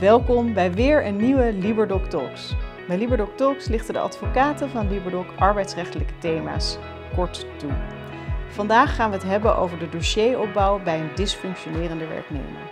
Welkom 0.00 0.54
bij 0.54 0.72
weer 0.72 1.06
een 1.06 1.16
nieuwe 1.16 1.52
Liberdoc 1.52 2.04
Talks. 2.04 2.54
Bij 2.88 2.98
Liberdoc 2.98 3.36
Talks 3.36 3.68
lichten 3.68 3.94
de 3.94 4.00
advocaten 4.00 4.70
van 4.70 4.88
Liberdoc 4.88 5.26
arbeidsrechtelijke 5.38 6.18
thema's 6.18 6.78
kort 7.14 7.46
toe. 7.58 7.70
Vandaag 8.48 8.94
gaan 8.94 9.10
we 9.10 9.16
het 9.16 9.26
hebben 9.26 9.56
over 9.56 9.78
de 9.78 9.88
dossieropbouw 9.88 10.82
bij 10.82 11.00
een 11.00 11.14
dysfunctionerende 11.14 12.06
werknemer. 12.06 12.70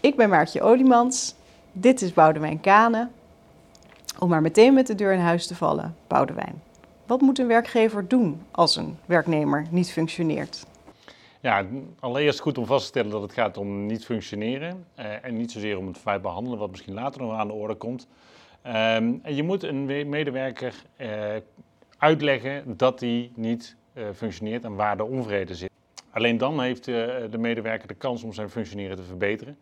Ik 0.00 0.16
ben 0.16 0.28
Maartje 0.28 0.62
Oliemans. 0.62 1.34
Dit 1.72 2.02
is 2.02 2.12
Boudewijn 2.12 2.60
Kane. 2.60 3.08
Om 4.18 4.28
maar 4.28 4.42
meteen 4.42 4.74
met 4.74 4.86
de 4.86 4.94
deur 4.94 5.12
in 5.12 5.18
huis 5.18 5.46
te 5.46 5.54
vallen, 5.54 5.96
Boudewijn. 6.06 6.62
Wat 7.06 7.20
moet 7.20 7.38
een 7.38 7.46
werkgever 7.46 8.08
doen 8.08 8.42
als 8.50 8.76
een 8.76 8.98
werknemer 9.06 9.66
niet 9.70 9.90
functioneert? 9.90 10.66
Ja, 11.40 11.66
allereerst 12.00 12.40
goed 12.40 12.58
om 12.58 12.66
vast 12.66 12.82
te 12.82 12.88
stellen 12.88 13.10
dat 13.10 13.22
het 13.22 13.32
gaat 13.32 13.56
om 13.56 13.86
niet 13.86 14.04
functioneren 14.04 14.84
eh, 14.94 15.24
en 15.24 15.36
niet 15.36 15.52
zozeer 15.52 15.78
om 15.78 15.86
het 15.86 15.98
feit 15.98 16.22
behandelen, 16.22 16.58
wat 16.58 16.70
misschien 16.70 16.94
later 16.94 17.20
nog 17.20 17.32
aan 17.32 17.46
de 17.46 17.52
orde 17.52 17.74
komt. 17.74 18.06
Ehm, 18.62 19.14
en 19.22 19.34
je 19.34 19.42
moet 19.42 19.62
een 19.62 20.08
medewerker 20.08 20.74
eh, 20.96 21.10
uitleggen 21.98 22.76
dat 22.76 23.00
hij 23.00 23.30
niet 23.34 23.76
uh, 23.94 24.04
functioneert 24.14 24.64
en 24.64 24.74
waar 24.74 24.96
de 24.96 25.04
onvrede 25.04 25.54
zit. 25.54 25.70
Alleen 26.10 26.38
dan 26.38 26.60
heeft 26.60 26.84
de 26.84 27.38
medewerker 27.38 27.88
de 27.88 27.94
kans 27.94 28.22
om 28.22 28.32
zijn 28.32 28.50
functioneren 28.50 28.96
te 28.96 29.02
verbeteren. 29.02 29.58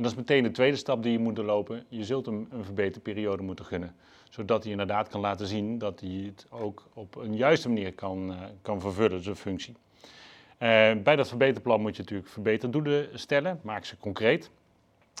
En 0.00 0.06
dat 0.06 0.14
is 0.14 0.18
meteen 0.18 0.42
de 0.42 0.50
tweede 0.50 0.76
stap 0.76 1.02
die 1.02 1.12
je 1.12 1.18
moet 1.18 1.36
doorlopen. 1.36 1.84
Je 1.88 2.04
zult 2.04 2.26
hem 2.26 2.48
een 2.50 2.64
verbeterperiode 2.64 3.42
moeten 3.42 3.64
gunnen. 3.64 3.94
Zodat 4.30 4.62
hij 4.62 4.72
inderdaad 4.72 5.08
kan 5.08 5.20
laten 5.20 5.46
zien 5.46 5.78
dat 5.78 6.00
hij 6.00 6.10
het 6.10 6.46
ook 6.50 6.86
op 6.94 7.16
een 7.16 7.36
juiste 7.36 7.68
manier 7.68 7.94
kan, 7.94 8.30
uh, 8.30 8.36
kan 8.62 8.80
vervullen, 8.80 9.22
zijn 9.22 9.36
functie. 9.36 9.74
Uh, 9.74 10.92
bij 11.02 11.16
dat 11.16 11.28
verbeterplan 11.28 11.80
moet 11.80 11.96
je 11.96 12.02
natuurlijk 12.02 12.28
verbeterdoelen 12.28 13.18
stellen. 13.18 13.60
Maak 13.62 13.84
ze 13.84 13.96
concreet. 13.96 14.50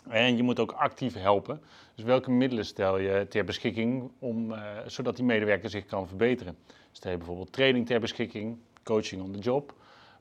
En 0.08 0.36
je 0.36 0.42
moet 0.42 0.60
ook 0.60 0.72
actief 0.72 1.14
helpen. 1.14 1.60
Dus 1.94 2.04
welke 2.04 2.30
middelen 2.30 2.64
stel 2.64 2.98
je 2.98 3.26
ter 3.28 3.44
beschikking 3.44 4.10
om, 4.18 4.52
uh, 4.52 4.58
zodat 4.86 5.16
die 5.16 5.24
medewerker 5.24 5.70
zich 5.70 5.86
kan 5.86 6.08
verbeteren? 6.08 6.56
Stel 6.92 7.10
je 7.10 7.16
bijvoorbeeld 7.16 7.52
training 7.52 7.86
ter 7.86 8.00
beschikking, 8.00 8.58
coaching 8.82 9.22
on 9.22 9.32
the 9.32 9.38
job, 9.38 9.74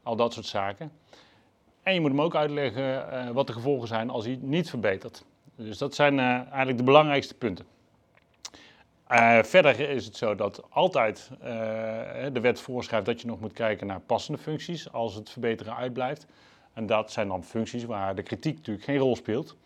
al 0.03 0.15
dat 0.15 0.33
soort 0.33 0.45
zaken. 0.45 0.91
En 1.83 1.93
je 1.93 2.01
moet 2.01 2.09
hem 2.09 2.21
ook 2.21 2.35
uitleggen 2.35 2.83
uh, 3.13 3.29
wat 3.29 3.47
de 3.47 3.53
gevolgen 3.53 3.87
zijn 3.87 4.09
als 4.09 4.25
hij 4.25 4.39
niet 4.41 4.69
verbetert. 4.69 5.25
Dus 5.55 5.77
dat 5.77 5.95
zijn 5.95 6.13
uh, 6.13 6.25
eigenlijk 6.25 6.77
de 6.77 6.83
belangrijkste 6.83 7.35
punten. 7.35 7.65
Uh, 9.11 9.43
verder 9.43 9.79
is 9.79 10.05
het 10.05 10.15
zo 10.15 10.35
dat 10.35 10.63
altijd 10.69 11.31
de 12.33 12.39
wet 12.41 12.61
voorschrijft 12.61 13.05
dat 13.05 13.21
je 13.21 13.27
nog 13.27 13.39
moet 13.39 13.53
kijken 13.53 13.87
naar 13.87 13.99
passende 13.99 14.41
functies 14.41 14.91
als 14.91 15.15
het 15.15 15.29
verbeteren 15.29 15.75
uitblijft. 15.75 16.25
En 16.73 16.85
dat 16.85 17.11
zijn 17.11 17.27
dan 17.27 17.43
functies 17.43 17.85
waar 17.85 18.15
de 18.15 18.23
kritiek 18.23 18.55
natuurlijk 18.55 18.85
geen 18.85 18.97
rol 18.97 19.15
speelt. 19.15 19.57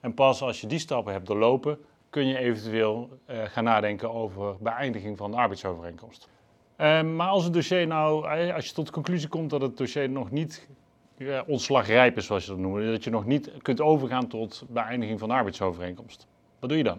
En 0.00 0.14
pas 0.14 0.42
als 0.42 0.60
je 0.60 0.66
die 0.66 0.78
stappen 0.78 1.12
hebt 1.12 1.26
doorlopen, 1.26 1.78
kun 2.10 2.26
je 2.26 2.38
eventueel 2.38 3.18
gaan 3.26 3.64
nadenken 3.64 4.12
over 4.12 4.56
beëindiging 4.60 5.16
van 5.16 5.30
de 5.30 5.36
arbeidsovereenkomst. 5.36 6.28
maar 6.76 7.28
als 7.28 7.44
het 7.44 7.52
dossier 7.52 7.86
nou, 7.86 8.26
als 8.52 8.66
je 8.66 8.72
tot 8.72 8.86
de 8.86 8.92
conclusie 8.92 9.28
komt 9.28 9.50
dat 9.50 9.60
het 9.60 9.76
dossier 9.76 10.10
nog 10.10 10.30
niet 10.30 10.68
ja, 11.26 11.44
ontslagrijp 11.46 12.16
is, 12.16 12.26
zoals 12.26 12.44
je 12.44 12.50
dat 12.50 12.58
noemt. 12.58 12.84
Dat 12.84 13.04
je 13.04 13.10
nog 13.10 13.26
niet 13.26 13.50
kunt 13.62 13.80
overgaan 13.80 14.26
tot 14.26 14.64
beëindiging 14.68 15.18
van 15.18 15.28
de 15.28 15.34
arbeidsovereenkomst. 15.34 16.26
Wat 16.58 16.68
doe 16.68 16.78
je 16.78 16.84
dan? 16.84 16.98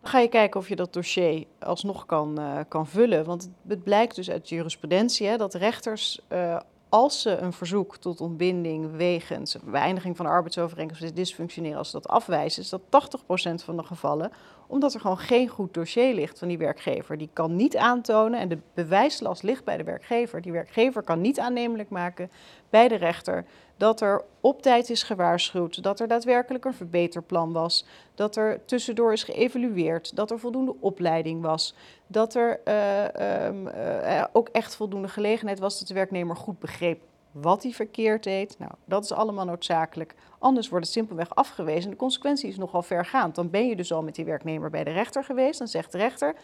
Dan 0.00 0.10
ga 0.10 0.18
je 0.18 0.28
kijken 0.28 0.60
of 0.60 0.68
je 0.68 0.76
dat 0.76 0.92
dossier 0.92 1.44
alsnog 1.58 2.06
kan, 2.06 2.40
uh, 2.40 2.58
kan 2.68 2.86
vullen. 2.86 3.24
Want 3.24 3.50
het 3.68 3.82
blijkt 3.82 4.14
dus 4.14 4.30
uit 4.30 4.48
jurisprudentie 4.48 5.26
hè, 5.26 5.36
dat 5.36 5.54
rechters, 5.54 6.20
uh, 6.32 6.58
als 6.88 7.22
ze 7.22 7.36
een 7.36 7.52
verzoek 7.52 7.96
tot 7.96 8.20
ontbinding 8.20 8.96
wegens 8.96 9.56
beëindiging 9.64 10.16
van 10.16 10.26
arbeidsovereenkomst 10.26 11.16
dysfunctioneren, 11.16 11.78
als 11.78 11.90
ze 11.90 12.00
dat 12.00 12.08
afwijzen, 12.08 12.62
is 12.62 12.68
dat 12.68 12.80
80% 12.80 13.64
van 13.64 13.76
de 13.76 13.82
gevallen 13.82 14.32
omdat 14.68 14.94
er 14.94 15.00
gewoon 15.00 15.18
geen 15.18 15.48
goed 15.48 15.74
dossier 15.74 16.14
ligt 16.14 16.38
van 16.38 16.48
die 16.48 16.58
werkgever. 16.58 17.18
Die 17.18 17.30
kan 17.32 17.56
niet 17.56 17.76
aantonen, 17.76 18.40
en 18.40 18.48
de 18.48 18.58
bewijslast 18.74 19.42
ligt 19.42 19.64
bij 19.64 19.76
de 19.76 19.84
werkgever. 19.84 20.40
Die 20.40 20.52
werkgever 20.52 21.02
kan 21.02 21.20
niet 21.20 21.40
aannemelijk 21.40 21.88
maken 21.88 22.30
bij 22.70 22.88
de 22.88 22.94
rechter 22.94 23.44
dat 23.76 24.00
er 24.00 24.24
op 24.40 24.62
tijd 24.62 24.90
is 24.90 25.02
gewaarschuwd, 25.02 25.82
dat 25.82 26.00
er 26.00 26.08
daadwerkelijk 26.08 26.64
een 26.64 26.74
verbeterplan 26.74 27.52
was, 27.52 27.86
dat 28.14 28.36
er 28.36 28.64
tussendoor 28.64 29.12
is 29.12 29.22
geëvalueerd, 29.22 30.16
dat 30.16 30.30
er 30.30 30.38
voldoende 30.38 30.74
opleiding 30.80 31.42
was, 31.42 31.74
dat 32.06 32.34
er 32.34 32.60
uh, 32.64 33.46
um, 33.46 33.66
uh, 33.66 34.24
ook 34.32 34.48
echt 34.48 34.76
voldoende 34.76 35.08
gelegenheid 35.08 35.58
was 35.58 35.78
dat 35.78 35.88
de 35.88 35.94
werknemer 35.94 36.36
goed 36.36 36.58
begreep 36.58 37.00
wat 37.32 37.62
hij 37.62 37.72
verkeerd 37.72 38.22
deed. 38.22 38.58
Nou, 38.58 38.72
dat 38.84 39.04
is 39.04 39.12
allemaal 39.12 39.44
noodzakelijk. 39.44 40.14
Anders 40.38 40.68
wordt 40.68 40.84
het 40.84 40.94
simpelweg 40.94 41.34
afgewezen. 41.34 41.90
De 41.90 41.96
consequentie 41.96 42.48
is 42.48 42.56
nogal 42.56 42.82
vergaand. 42.82 43.34
Dan 43.34 43.50
ben 43.50 43.68
je 43.68 43.76
dus 43.76 43.92
al 43.92 44.02
met 44.02 44.14
die 44.14 44.24
werknemer 44.24 44.70
bij 44.70 44.84
de 44.84 44.90
rechter 44.90 45.24
geweest. 45.24 45.58
Dan 45.58 45.68
zegt 45.68 45.92
de 45.92 45.98
rechter, 45.98 46.34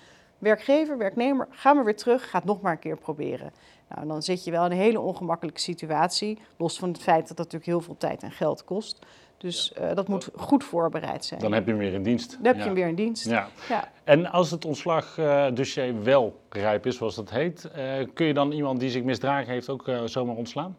werkgever, 0.44 0.98
werknemer, 0.98 1.48
ga 1.50 1.72
maar 1.72 1.84
weer 1.84 1.96
terug, 1.96 2.30
ga 2.30 2.38
het 2.38 2.46
nog 2.46 2.60
maar 2.60 2.72
een 2.72 2.78
keer 2.78 2.96
proberen. 2.96 3.52
Nou, 3.88 4.06
dan 4.06 4.22
zit 4.22 4.44
je 4.44 4.50
wel 4.50 4.64
in 4.64 4.70
een 4.70 4.76
hele 4.76 5.00
ongemakkelijke 5.00 5.60
situatie. 5.60 6.38
Los 6.56 6.78
van 6.78 6.88
het 6.88 7.02
feit 7.02 7.28
dat 7.28 7.36
dat 7.36 7.38
natuurlijk 7.38 7.64
heel 7.64 7.80
veel 7.80 7.96
tijd 7.96 8.22
en 8.22 8.30
geld 8.30 8.64
kost. 8.64 9.06
Dus 9.36 9.72
uh, 9.80 9.94
dat 9.94 10.08
moet 10.08 10.28
goed 10.36 10.64
voorbereid 10.64 11.24
zijn. 11.24 11.40
Dan 11.40 11.52
heb 11.52 11.64
je 11.64 11.70
hem 11.70 11.80
weer 11.80 11.92
in 11.92 12.02
dienst. 12.02 12.30
Dan 12.30 12.44
heb 12.44 12.54
je 12.54 12.60
ja. 12.60 12.66
hem 12.66 12.74
weer 12.74 12.88
in 12.88 12.94
dienst. 12.94 13.28
Ja. 13.28 13.48
ja. 13.68 13.92
En 14.04 14.30
als 14.30 14.50
het 14.50 14.64
ontslagdossier 14.64 15.88
uh, 15.88 16.02
wel 16.02 16.40
rijp 16.48 16.86
is, 16.86 16.96
zoals 16.96 17.14
dat 17.14 17.30
heet, 17.30 17.70
uh, 17.76 18.06
kun 18.14 18.26
je 18.26 18.34
dan 18.34 18.52
iemand 18.52 18.80
die 18.80 18.90
zich 18.90 19.02
misdragen 19.02 19.52
heeft 19.52 19.68
ook 19.68 19.90
zomaar 20.04 20.36
ontslaan? 20.36 20.76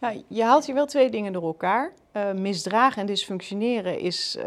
Ja, 0.00 0.14
je 0.28 0.42
haalt 0.42 0.66
hier 0.66 0.74
wel 0.74 0.86
twee 0.86 1.10
dingen 1.10 1.32
door 1.32 1.42
elkaar. 1.42 1.92
misdragen 2.34 3.00
en 3.00 3.06
dysfunctioneren 3.06 3.98
is 3.98 4.38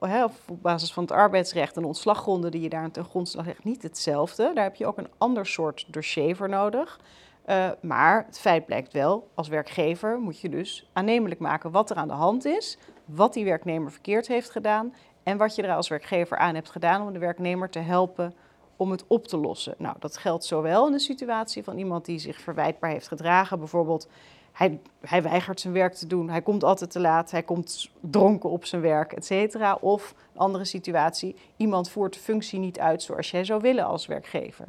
hè, 0.00 0.24
op 0.24 0.32
basis 0.48 0.92
van 0.92 1.02
het 1.02 1.12
arbeidsrecht 1.12 1.76
en 1.76 1.84
ontslaggronden 1.84 2.50
die 2.50 2.60
je 2.60 2.68
daar 2.68 2.90
ten 2.90 3.04
grondslag 3.04 3.46
legt 3.46 3.64
niet 3.64 3.82
hetzelfde. 3.82 4.50
Daar 4.54 4.64
heb 4.64 4.74
je 4.74 4.86
ook 4.86 4.98
een 4.98 5.10
ander 5.18 5.46
soort 5.46 5.86
dossier 5.88 6.36
voor 6.36 6.48
nodig. 6.48 7.00
Uh, 7.46 7.70
maar 7.80 8.24
het 8.26 8.40
feit 8.40 8.66
blijkt 8.66 8.92
wel, 8.92 9.28
als 9.34 9.48
werkgever 9.48 10.18
moet 10.18 10.40
je 10.40 10.48
dus 10.48 10.90
aannemelijk 10.92 11.40
maken 11.40 11.70
wat 11.70 11.90
er 11.90 11.96
aan 11.96 12.08
de 12.08 12.14
hand 12.14 12.44
is, 12.44 12.78
wat 13.04 13.32
die 13.32 13.44
werknemer 13.44 13.90
verkeerd 13.90 14.28
heeft 14.28 14.50
gedaan 14.50 14.94
en 15.22 15.36
wat 15.36 15.54
je 15.54 15.62
er 15.62 15.74
als 15.74 15.88
werkgever 15.88 16.36
aan 16.36 16.54
hebt 16.54 16.70
gedaan 16.70 17.02
om 17.02 17.12
de 17.12 17.18
werknemer 17.18 17.70
te 17.70 17.78
helpen 17.78 18.34
om 18.76 18.90
het 18.90 19.04
op 19.06 19.26
te 19.26 19.36
lossen. 19.36 19.74
Nou, 19.78 19.96
dat 19.98 20.16
geldt 20.16 20.44
zowel 20.44 20.86
in 20.86 20.92
de 20.92 20.98
situatie 20.98 21.64
van 21.64 21.78
iemand 21.78 22.04
die 22.04 22.18
zich 22.18 22.40
verwijtbaar 22.40 22.90
heeft 22.90 23.08
gedragen, 23.08 23.58
bijvoorbeeld 23.58 24.08
hij, 24.60 24.80
hij 25.00 25.22
weigert 25.22 25.60
zijn 25.60 25.74
werk 25.74 25.94
te 25.94 26.06
doen, 26.06 26.30
hij 26.30 26.42
komt 26.42 26.64
altijd 26.64 26.90
te 26.90 27.00
laat, 27.00 27.30
hij 27.30 27.42
komt 27.42 27.90
dronken 28.00 28.50
op 28.50 28.64
zijn 28.64 28.82
werk, 28.82 29.12
et 29.12 29.24
cetera. 29.24 29.74
Of 29.74 30.14
een 30.32 30.40
andere 30.40 30.64
situatie, 30.64 31.36
iemand 31.56 31.90
voert 31.90 32.14
de 32.14 32.20
functie 32.20 32.58
niet 32.58 32.78
uit 32.78 33.02
zoals 33.02 33.30
jij 33.30 33.44
zou 33.44 33.60
willen 33.60 33.84
als 33.84 34.06
werkgever. 34.06 34.66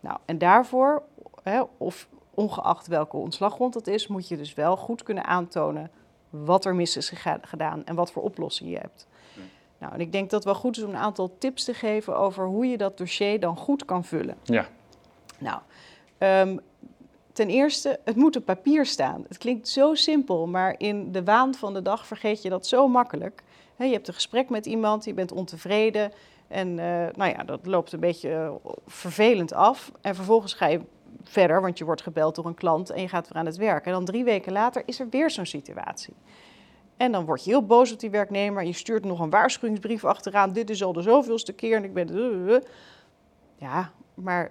Nou, 0.00 0.18
en 0.24 0.38
daarvoor, 0.38 1.02
hè, 1.42 1.62
of 1.76 2.08
ongeacht 2.34 2.86
welke 2.86 3.16
ontslaggrond 3.16 3.72
dat 3.72 3.86
is, 3.86 4.06
moet 4.06 4.28
je 4.28 4.36
dus 4.36 4.54
wel 4.54 4.76
goed 4.76 5.02
kunnen 5.02 5.24
aantonen 5.24 5.90
wat 6.30 6.64
er 6.64 6.74
mis 6.74 6.96
is 6.96 7.12
gedaan 7.42 7.84
en 7.84 7.94
wat 7.94 8.12
voor 8.12 8.22
oplossing 8.22 8.70
je 8.70 8.78
hebt. 8.78 9.06
Nou, 9.78 9.92
en 9.92 10.00
ik 10.00 10.12
denk 10.12 10.30
dat 10.30 10.44
het 10.44 10.52
wel 10.52 10.60
goed 10.60 10.76
is 10.76 10.82
om 10.82 10.90
een 10.90 10.96
aantal 10.96 11.36
tips 11.38 11.64
te 11.64 11.74
geven 11.74 12.16
over 12.16 12.46
hoe 12.46 12.66
je 12.66 12.76
dat 12.76 12.98
dossier 12.98 13.40
dan 13.40 13.56
goed 13.56 13.84
kan 13.84 14.04
vullen. 14.04 14.36
Ja. 14.42 14.68
Nou, 15.38 15.60
um, 16.18 16.60
ten 17.32 17.48
eerste, 17.48 17.98
het 18.04 18.16
moet 18.16 18.36
op 18.36 18.44
papier 18.44 18.86
staan. 18.86 19.24
Het 19.28 19.38
klinkt 19.38 19.68
zo 19.68 19.94
simpel, 19.94 20.46
maar 20.46 20.74
in 20.78 21.12
de 21.12 21.24
waan 21.24 21.54
van 21.54 21.74
de 21.74 21.82
dag 21.82 22.06
vergeet 22.06 22.42
je 22.42 22.48
dat 22.48 22.66
zo 22.66 22.88
makkelijk. 22.88 23.42
Je 23.76 23.92
hebt 23.92 24.08
een 24.08 24.14
gesprek 24.14 24.48
met 24.48 24.66
iemand, 24.66 25.04
je 25.04 25.14
bent 25.14 25.32
ontevreden 25.32 26.12
en 26.48 26.68
uh, 26.68 27.06
nou 27.14 27.30
ja, 27.30 27.44
dat 27.44 27.66
loopt 27.66 27.92
een 27.92 28.00
beetje 28.00 28.28
uh, 28.28 28.50
vervelend 28.86 29.52
af. 29.52 29.92
En 30.00 30.14
vervolgens 30.14 30.54
ga 30.54 30.66
je 30.66 30.80
verder, 31.22 31.60
want 31.60 31.78
je 31.78 31.84
wordt 31.84 32.02
gebeld 32.02 32.34
door 32.34 32.46
een 32.46 32.54
klant 32.54 32.90
en 32.90 33.00
je 33.00 33.08
gaat 33.08 33.28
weer 33.28 33.38
aan 33.38 33.46
het 33.46 33.56
werk. 33.56 33.86
En 33.86 33.92
dan 33.92 34.04
drie 34.04 34.24
weken 34.24 34.52
later 34.52 34.82
is 34.86 35.00
er 35.00 35.08
weer 35.08 35.30
zo'n 35.30 35.46
situatie. 35.46 36.14
En 36.96 37.12
dan 37.12 37.24
word 37.24 37.44
je 37.44 37.50
heel 37.50 37.66
boos 37.66 37.92
op 37.92 38.00
die 38.00 38.10
werknemer. 38.10 38.64
Je 38.64 38.72
stuurt 38.72 39.04
nog 39.04 39.20
een 39.20 39.30
waarschuwingsbrief 39.30 40.04
achteraan. 40.04 40.52
Dit 40.52 40.70
is 40.70 40.82
al 40.82 40.92
de 40.92 41.02
zoveelste 41.02 41.52
keer 41.52 41.76
en 41.76 41.84
ik 41.84 41.94
ben... 41.94 42.62
Ja, 43.56 43.92
maar 44.14 44.50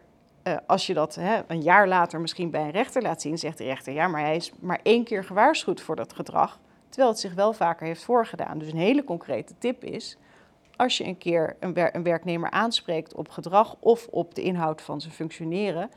uh, 0.49 0.57
als 0.67 0.87
je 0.87 0.93
dat 0.93 1.15
hè, 1.15 1.41
een 1.47 1.61
jaar 1.61 1.87
later 1.87 2.19
misschien 2.21 2.49
bij 2.49 2.61
een 2.61 2.71
rechter 2.71 3.01
laat 3.01 3.21
zien... 3.21 3.37
zegt 3.37 3.57
de 3.57 3.63
rechter, 3.63 3.93
ja, 3.93 4.07
maar 4.07 4.21
hij 4.21 4.35
is 4.35 4.51
maar 4.59 4.79
één 4.83 5.03
keer 5.03 5.23
gewaarschuwd 5.23 5.81
voor 5.81 5.95
dat 5.95 6.13
gedrag. 6.13 6.59
Terwijl 6.89 7.11
het 7.11 7.19
zich 7.19 7.33
wel 7.33 7.53
vaker 7.53 7.87
heeft 7.87 8.03
voorgedaan. 8.03 8.57
Dus 8.57 8.71
een 8.71 8.77
hele 8.77 9.03
concrete 9.03 9.53
tip 9.57 9.83
is... 9.83 10.17
als 10.75 10.97
je 10.97 11.05
een 11.05 11.17
keer 11.17 11.55
een, 11.59 11.95
een 11.95 12.03
werknemer 12.03 12.51
aanspreekt 12.51 13.15
op 13.15 13.29
gedrag... 13.29 13.75
of 13.79 14.07
op 14.11 14.35
de 14.35 14.41
inhoud 14.41 14.81
van 14.81 15.01
zijn 15.01 15.13
functioneren 15.13 15.89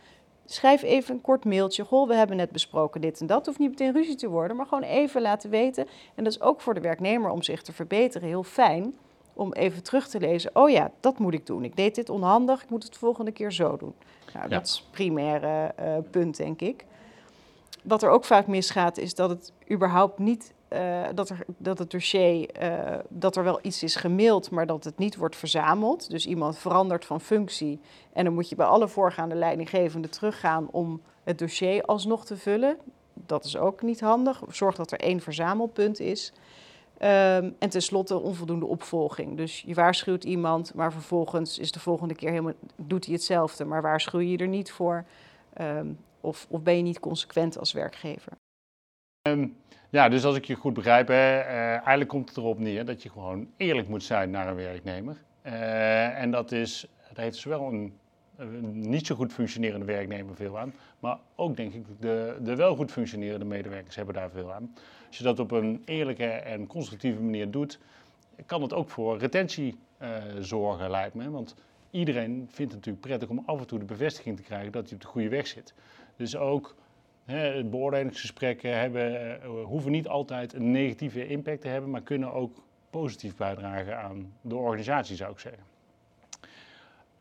schrijf 0.45 0.83
even 0.83 1.15
een 1.15 1.21
kort 1.21 1.45
mailtje. 1.45 1.85
Goh, 1.85 2.09
we 2.09 2.15
hebben 2.15 2.37
net 2.37 2.51
besproken 2.51 3.01
dit 3.01 3.21
en 3.21 3.27
dat. 3.27 3.47
Hoeft 3.47 3.59
niet 3.59 3.71
meteen 3.71 3.93
ruzie 3.93 4.15
te 4.15 4.29
worden, 4.29 4.57
maar 4.57 4.67
gewoon 4.67 4.83
even 4.83 5.23
laten 5.23 5.51
weten. 5.51 5.87
En 6.15 6.25
dat 6.25 6.33
is 6.33 6.41
ook 6.41 6.61
voor 6.61 6.75
de 6.75 6.81
werknemer 6.81 7.31
om 7.31 7.43
zich 7.43 7.63
te 7.63 7.73
verbeteren 7.73 8.29
heel 8.29 8.43
fijn 8.43 8.95
om 9.33 9.53
even 9.53 9.83
terug 9.83 10.09
te 10.09 10.21
lezen. 10.21 10.51
Oh 10.55 10.71
ja, 10.71 10.91
dat 11.01 11.19
moet 11.19 11.35
ik 11.35 11.47
doen. 11.47 11.65
Ik 11.65 11.77
deed 11.77 11.95
dit 11.95 12.09
onhandig, 12.09 12.63
ik 12.63 12.71
moet 12.71 12.83
het 12.83 12.93
de 12.93 12.99
volgende 12.99 13.33
keer 13.33 13.53
zo 13.53 13.77
doen. 13.77 13.95
Nou, 14.35 14.49
dat 14.49 14.67
is 14.67 14.73
het 14.73 14.91
primaire 14.91 15.75
uh, 15.81 15.97
punt, 16.11 16.37
denk 16.37 16.61
ik. 16.61 16.85
Wat 17.83 18.03
er 18.03 18.11
ook 18.11 18.25
vaak 18.25 18.47
misgaat, 18.47 18.99
is 18.99 19.15
dat 19.15 19.31
het 19.31 19.53
überhaupt 19.71 20.19
niet 20.19 20.53
uh, 20.73 21.03
dat, 21.15 21.29
er, 21.29 21.39
dat 21.57 21.79
het 21.79 21.91
dossier, 21.91 22.63
uh, 22.63 22.99
dat 23.09 23.37
er 23.37 23.45
wel 23.45 23.59
iets 23.63 23.83
is 23.83 23.97
gemaild, 23.97 24.51
maar 24.51 24.67
dat 24.67 24.85
het 24.85 24.99
niet 24.99 25.17
wordt 25.17 25.37
verzameld. 25.37 26.11
Dus 26.11 26.27
iemand 26.27 26.59
verandert 26.59 27.05
van 27.05 27.21
functie 27.21 27.81
en 28.13 28.25
dan 28.25 28.35
moet 28.35 28.49
je 28.49 28.57
bij 28.57 28.67
alle 28.67 28.89
voorgaande 28.89 29.35
leidinggevenden 29.35 30.11
teruggaan 30.11 30.69
om 30.71 31.01
het 31.25 31.39
dossier 31.39 31.83
alsnog 31.83 32.25
te 32.25 32.37
vullen. 32.37 32.77
Dat 33.15 33.45
is 33.45 33.57
ook 33.57 33.83
niet 33.83 34.01
handig. 34.01 34.43
Zorg 34.49 34.77
dat 34.77 34.93
er 34.93 35.01
één 35.01 35.21
verzamelpunt 35.21 36.01
is. 36.01 36.33
Um, 37.05 37.57
en 37.59 37.69
tenslotte 37.69 38.19
onvoldoende 38.19 38.67
opvolging. 38.67 39.37
Dus 39.37 39.63
je 39.67 39.75
waarschuwt 39.75 40.25
iemand, 40.25 40.75
maar 40.75 40.93
vervolgens 40.93 41.59
is 41.59 41.73
de 41.73 41.81
volgende 41.81 42.15
keer 42.15 42.31
helemaal, 42.31 42.53
doet 42.77 43.05
hij 43.05 43.15
hetzelfde. 43.15 43.65
Maar 43.65 43.83
waarschuw 43.83 44.21
je 44.21 44.37
er 44.37 44.49
niet 44.49 44.73
voor? 44.73 45.05
Um, 45.61 45.99
of, 46.21 46.47
of 46.49 46.63
ben 46.63 46.77
je 46.77 46.83
niet 46.83 47.01
consequent 47.01 47.59
als 47.59 47.73
werkgever? 47.73 48.33
Um, 49.29 49.57
ja, 49.91 50.09
dus 50.09 50.25
als 50.25 50.37
ik 50.37 50.45
je 50.45 50.55
goed 50.55 50.75
begrijp, 50.75 51.09
hè, 51.09 51.41
uh, 51.41 51.71
eigenlijk 51.71 52.09
komt 52.09 52.29
het 52.29 52.39
erop 52.39 52.59
neer 52.59 52.85
dat 52.85 53.03
je 53.03 53.11
gewoon 53.11 53.49
eerlijk 53.57 53.89
moet 53.89 54.03
zijn 54.03 54.31
naar 54.31 54.49
een 54.49 54.55
werknemer. 54.55 55.17
Uh, 55.47 56.21
en 56.21 56.31
dat, 56.31 56.53
is, 56.53 56.87
dat 57.09 57.17
heeft 57.17 57.37
zowel 57.37 57.69
een, 57.69 57.75
een, 57.75 57.93
niet 58.73 59.07
zo 59.07 59.15
goed 59.15 59.33
functionerende 59.33 59.87
werknemer 59.87 60.35
veel 60.35 60.59
aan, 60.59 60.75
maar 60.99 61.19
ook 61.35 61.57
denk 61.57 61.75
ik 61.75 61.85
de, 62.01 62.37
de 62.43 62.57
wel 62.57 62.77
goed 62.77 62.91
functionerende 62.91 63.45
medewerkers 63.45 63.97
hebben 63.97 64.15
daar 64.15 64.31
veel 64.31 64.53
aan. 64.53 64.75
Als 65.07 65.19
je 65.19 65.25
dat 65.25 65.39
op 65.39 65.51
een 65.51 65.83
eerlijke 65.85 66.25
en 66.27 66.67
constructieve 66.67 67.21
manier 67.21 67.51
doet, 67.51 67.79
kan 68.47 68.63
het 68.63 68.73
ook 68.73 68.91
voor 68.91 69.19
retentie 69.19 69.77
uh, 70.03 70.09
zorgen, 70.41 70.91
lijkt 70.91 71.15
me. 71.15 71.31
Want 71.31 71.55
iedereen 71.91 72.35
vindt 72.35 72.73
het 72.73 72.87
natuurlijk 72.87 73.01
prettig 73.01 73.29
om 73.29 73.43
af 73.47 73.61
en 73.61 73.67
toe 73.67 73.79
de 73.79 73.85
bevestiging 73.85 74.37
te 74.37 74.43
krijgen 74.43 74.73
dat 74.73 74.85
hij 74.85 74.95
op 74.95 75.01
de 75.01 75.07
goede 75.07 75.29
weg 75.29 75.47
zit. 75.47 75.75
Dus 76.17 76.37
ook 76.37 76.75
hè, 77.25 77.65
beoordelingsgesprekken 77.65 78.79
hebben, 78.79 79.41
uh, 79.45 79.65
hoeven 79.65 79.91
niet 79.91 80.09
altijd 80.09 80.53
een 80.53 80.71
negatieve 80.71 81.27
impact 81.27 81.61
te 81.61 81.69
hebben, 81.69 81.91
maar 81.91 82.03
kunnen 82.03 82.33
ook 82.33 82.63
positief 82.91 83.37
bijdragen 83.37 83.99
aan 83.99 84.33
de 84.41 84.57
organisatie, 84.57 85.17
zou 85.17 85.33
ik 85.33 85.39
zeggen. 85.39 85.72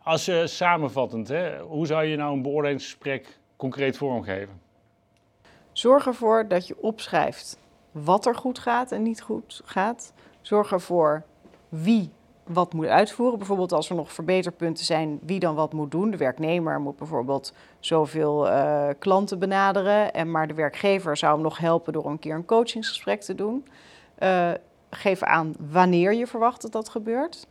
Als 0.03 0.29
uh, 0.29 0.45
samenvattend, 0.45 1.27
hè, 1.27 1.59
hoe 1.59 1.85
zou 1.85 2.03
je 2.03 2.15
nou 2.15 2.33
een 2.33 2.41
beoordelingsgesprek 2.41 3.39
concreet 3.55 3.97
vormgeven? 3.97 4.61
Zorg 5.71 6.07
ervoor 6.07 6.47
dat 6.47 6.67
je 6.67 6.81
opschrijft 6.81 7.59
wat 7.91 8.25
er 8.25 8.35
goed 8.35 8.59
gaat 8.59 8.91
en 8.91 9.03
niet 9.03 9.21
goed 9.21 9.61
gaat. 9.65 10.13
Zorg 10.41 10.71
ervoor 10.71 11.23
wie 11.69 12.09
wat 12.43 12.73
moet 12.73 12.85
uitvoeren. 12.85 13.37
Bijvoorbeeld 13.37 13.71
als 13.71 13.89
er 13.89 13.95
nog 13.95 14.13
verbeterpunten 14.13 14.85
zijn, 14.85 15.19
wie 15.25 15.39
dan 15.39 15.55
wat 15.55 15.73
moet 15.73 15.91
doen. 15.91 16.11
De 16.11 16.17
werknemer 16.17 16.79
moet 16.79 16.97
bijvoorbeeld 16.97 17.53
zoveel 17.79 18.47
uh, 18.47 18.87
klanten 18.99 19.39
benaderen, 19.39 20.13
en 20.13 20.31
maar 20.31 20.47
de 20.47 20.53
werkgever 20.53 21.17
zou 21.17 21.33
hem 21.33 21.41
nog 21.41 21.57
helpen 21.57 21.93
door 21.93 22.05
een 22.05 22.19
keer 22.19 22.35
een 22.35 22.45
coachingsgesprek 22.45 23.21
te 23.21 23.35
doen. 23.35 23.67
Uh, 24.19 24.51
geef 24.89 25.23
aan 25.23 25.55
wanneer 25.71 26.13
je 26.13 26.27
verwacht 26.27 26.61
dat 26.61 26.71
dat 26.71 26.89
gebeurt. 26.89 27.47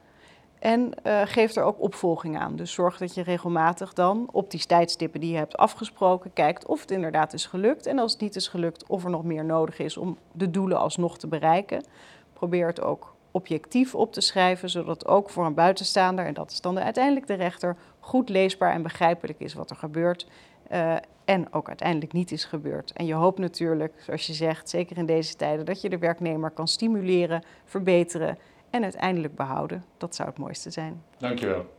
En 0.61 0.93
uh, 1.07 1.21
geef 1.25 1.57
er 1.57 1.63
ook 1.63 1.81
opvolging 1.81 2.39
aan. 2.39 2.57
Dus 2.57 2.73
zorg 2.73 2.99
dat 2.99 3.15
je 3.15 3.23
regelmatig 3.23 3.93
dan 3.93 4.29
op 4.33 4.51
die 4.51 4.67
tijdstippen 4.67 5.21
die 5.21 5.31
je 5.31 5.37
hebt 5.37 5.57
afgesproken 5.57 6.33
kijkt 6.33 6.67
of 6.67 6.81
het 6.81 6.91
inderdaad 6.91 7.33
is 7.33 7.47
gelukt. 7.47 7.87
En 7.87 7.99
als 7.99 8.13
het 8.13 8.21
niet 8.21 8.37
is 8.37 8.49
gelukt, 8.49 8.85
of 8.87 9.05
er 9.05 9.11
nog 9.11 9.25
meer 9.25 9.45
nodig 9.45 9.79
is 9.79 9.97
om 9.97 10.19
de 10.33 10.51
doelen 10.51 10.79
alsnog 10.79 11.19
te 11.19 11.27
bereiken. 11.27 11.85
Probeer 12.33 12.67
het 12.67 12.81
ook 12.81 13.15
objectief 13.31 13.95
op 13.95 14.13
te 14.13 14.21
schrijven, 14.21 14.71
zodat 14.71 15.07
ook 15.07 15.31
voor 15.31 15.47
een 15.47 15.55
buitenstaander, 15.55 16.27
en 16.27 16.35
dat 16.35 16.51
is 16.51 16.61
dan 16.61 16.79
uiteindelijk 16.79 17.27
de 17.27 17.35
rechter, 17.35 17.77
goed 18.01 18.29
leesbaar 18.29 18.73
en 18.73 18.83
begrijpelijk 18.83 19.41
is 19.41 19.55
wat 19.55 19.71
er 19.71 19.77
gebeurt. 19.77 20.27
Uh, 20.73 20.97
en 21.25 21.53
ook 21.53 21.69
uiteindelijk 21.69 22.13
niet 22.13 22.33
is 22.33 22.45
gebeurd. 22.45 22.93
En 22.93 23.07
je 23.07 23.15
hoopt 23.15 23.39
natuurlijk, 23.39 23.93
zoals 24.01 24.27
je 24.27 24.33
zegt, 24.33 24.69
zeker 24.69 24.99
in 24.99 25.07
deze 25.07 25.37
tijden, 25.37 25.65
dat 25.65 25.81
je 25.81 25.89
de 25.89 25.99
werknemer 25.99 26.51
kan 26.51 26.69
stimuleren, 26.69 27.43
verbeteren 27.65 28.39
en 28.71 28.83
uiteindelijk 28.83 29.35
behouden. 29.35 29.85
Dat 29.97 30.15
zou 30.15 30.29
het 30.29 30.39
mooiste 30.39 30.71
zijn. 30.71 31.03
Dankjewel. 31.19 31.79